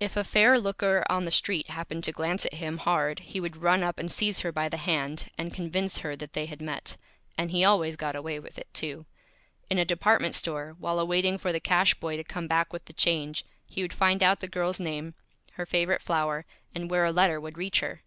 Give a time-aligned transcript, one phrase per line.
[0.00, 3.56] If a Fair Looker on the Street happened to glance at him Hard he would
[3.56, 6.98] run up and seize her by the Hand, and convince her that they had Met.
[7.38, 9.06] And he always Got Away with it, too.
[9.70, 12.92] In a Department Store, while awaiting for the Cash Boy to come back with the
[12.92, 15.14] Change, he would find out the Girl's Name,
[15.52, 16.44] her Favorite Flower,
[16.74, 18.02] and where a Letter would reach her.